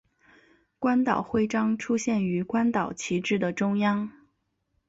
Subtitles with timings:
[0.79, 4.09] 关岛徽章出现于关岛旗帜的中央。